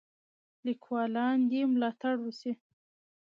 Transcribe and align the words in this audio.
لیکوالان 0.65 1.37
دې 1.49 1.61
ملاتړ 1.73 2.15
وسي. 2.21 2.51